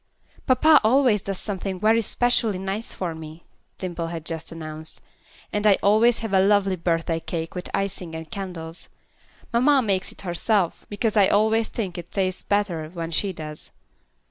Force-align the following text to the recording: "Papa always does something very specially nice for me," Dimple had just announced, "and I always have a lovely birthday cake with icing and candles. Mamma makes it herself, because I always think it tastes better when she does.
"Papa 0.47 0.81
always 0.83 1.21
does 1.21 1.37
something 1.37 1.79
very 1.79 2.01
specially 2.01 2.57
nice 2.57 2.91
for 2.91 3.13
me," 3.13 3.43
Dimple 3.77 4.07
had 4.07 4.25
just 4.25 4.51
announced, 4.51 4.99
"and 5.53 5.67
I 5.67 5.77
always 5.83 6.21
have 6.25 6.33
a 6.33 6.39
lovely 6.39 6.75
birthday 6.75 7.19
cake 7.19 7.53
with 7.53 7.69
icing 7.71 8.15
and 8.15 8.27
candles. 8.31 8.89
Mamma 9.53 9.83
makes 9.83 10.11
it 10.11 10.21
herself, 10.21 10.87
because 10.89 11.15
I 11.15 11.27
always 11.27 11.69
think 11.69 11.99
it 11.99 12.11
tastes 12.11 12.41
better 12.41 12.89
when 12.89 13.11
she 13.11 13.31
does. 13.31 13.69